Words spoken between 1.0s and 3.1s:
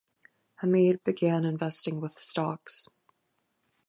began investing with stocks.